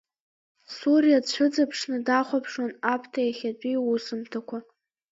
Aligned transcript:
Суриа 0.75 1.19
дцәыҵыԥшны 1.23 1.97
дахәаԥшуан 2.07 2.71
Аԥҭа 2.93 3.21
иахьатәи 3.23 3.71
иусумҭақәа. 3.75 4.57